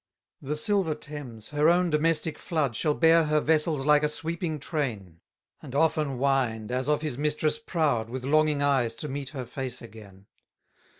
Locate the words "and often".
5.61-6.17